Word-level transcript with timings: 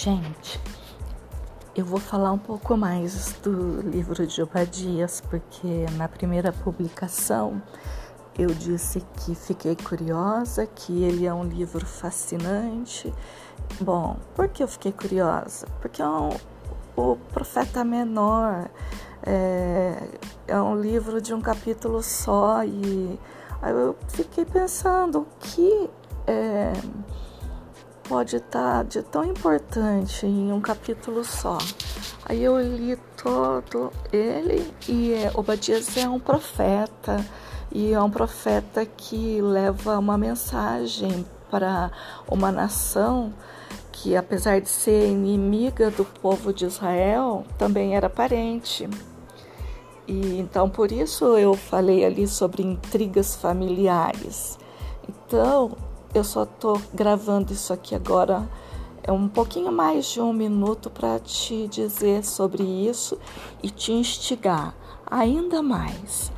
Gente, 0.00 0.60
eu 1.74 1.84
vou 1.84 1.98
falar 1.98 2.30
um 2.30 2.38
pouco 2.38 2.76
mais 2.76 3.32
do 3.42 3.80
livro 3.80 4.24
de 4.28 4.40
Obadias, 4.40 5.20
porque 5.20 5.86
na 5.96 6.06
primeira 6.06 6.52
publicação 6.52 7.60
eu 8.38 8.46
disse 8.46 9.04
que 9.16 9.34
fiquei 9.34 9.74
curiosa, 9.74 10.68
que 10.68 11.02
ele 11.02 11.26
é 11.26 11.34
um 11.34 11.42
livro 11.42 11.84
fascinante. 11.84 13.12
Bom, 13.80 14.16
por 14.36 14.46
que 14.46 14.62
eu 14.62 14.68
fiquei 14.68 14.92
curiosa? 14.92 15.66
Porque 15.80 16.00
é 16.00 16.06
um, 16.06 16.30
o 16.96 17.16
Profeta 17.32 17.82
Menor 17.82 18.70
é, 19.24 20.00
é 20.46 20.60
um 20.62 20.80
livro 20.80 21.20
de 21.20 21.34
um 21.34 21.40
capítulo 21.40 22.04
só 22.04 22.62
e 22.62 23.18
aí 23.60 23.72
eu 23.72 23.96
fiquei 24.06 24.44
pensando 24.44 25.22
o 25.22 25.26
que 25.40 25.90
é, 26.24 26.72
pode 28.08 28.36
estar 28.36 28.84
de 28.84 29.02
tão 29.02 29.24
importante 29.24 30.26
em 30.26 30.50
um 30.50 30.60
capítulo 30.60 31.22
só. 31.24 31.58
Aí 32.24 32.42
eu 32.42 32.58
li 32.60 32.96
todo 33.22 33.92
ele 34.10 34.72
e 34.88 35.12
é, 35.12 35.30
Obadias 35.34 35.96
é 35.96 36.08
um 36.08 36.18
profeta 36.18 37.24
e 37.70 37.92
é 37.92 38.00
um 38.00 38.10
profeta 38.10 38.86
que 38.86 39.42
leva 39.42 39.98
uma 39.98 40.16
mensagem 40.16 41.26
para 41.50 41.90
uma 42.30 42.50
nação 42.50 43.32
que, 43.92 44.16
apesar 44.16 44.60
de 44.60 44.68
ser 44.68 45.08
inimiga 45.08 45.90
do 45.90 46.04
povo 46.04 46.52
de 46.52 46.64
Israel, 46.64 47.44
também 47.58 47.94
era 47.94 48.08
parente. 48.08 48.88
E 50.06 50.38
então 50.38 50.70
por 50.70 50.90
isso 50.90 51.36
eu 51.36 51.52
falei 51.54 52.04
ali 52.04 52.26
sobre 52.26 52.62
intrigas 52.62 53.36
familiares. 53.36 54.58
Então 55.06 55.76
eu 56.14 56.24
só 56.24 56.44
estou 56.44 56.80
gravando 56.92 57.52
isso 57.52 57.72
aqui 57.72 57.94
agora 57.94 58.48
é 59.02 59.12
um 59.12 59.28
pouquinho 59.28 59.72
mais 59.72 60.06
de 60.06 60.20
um 60.20 60.32
minuto 60.32 60.90
para 60.90 61.18
te 61.18 61.66
dizer 61.68 62.24
sobre 62.24 62.62
isso 62.62 63.18
e 63.62 63.70
te 63.70 63.92
instigar 63.92 64.74
ainda 65.10 65.62
mais 65.62 66.30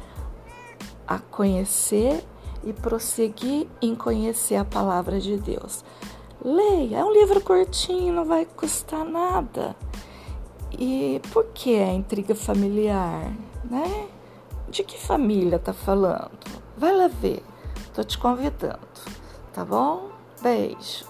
a 1.07 1.19
conhecer 1.19 2.25
e 2.63 2.73
prosseguir 2.73 3.67
em 3.83 3.95
conhecer 3.97 4.55
a 4.55 4.65
palavra 4.65 5.19
de 5.19 5.37
Deus. 5.37 5.85
Leia, 6.45 6.99
é 6.99 7.05
um 7.05 7.13
livro 7.13 7.41
curtinho, 7.41 8.15
não 8.15 8.25
vai 8.25 8.47
custar 8.47 9.05
nada. 9.05 9.75
E 10.79 11.21
por 11.33 11.47
que 11.47 11.77
a 11.77 11.93
intriga 11.93 12.35
familiar, 12.35 13.33
né? 13.69 14.09
De 14.69 14.85
que 14.85 14.97
família 14.97 15.59
tá 15.59 15.73
falando? 15.73 16.39
Vai 16.77 16.95
lá 16.95 17.09
ver. 17.09 17.43
Tô 17.93 18.05
te 18.05 18.17
convidando, 18.17 18.79
tá 19.53 19.65
bom? 19.65 20.11
Beijo. 20.43 21.05